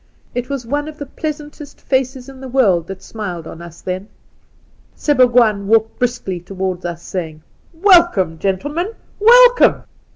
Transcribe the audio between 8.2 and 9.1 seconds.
gentlemen,